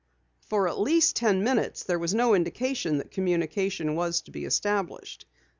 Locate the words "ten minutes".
1.15-1.83